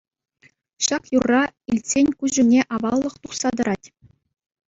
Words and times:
Ҫак 0.85 1.03
юрра 1.17 1.41
илтсен 1.73 2.07
куҫ 2.23 2.37
умне 2.43 2.61
аваллӑх 2.77 3.13
тухса 3.27 3.49
тӑрать. 3.59 3.87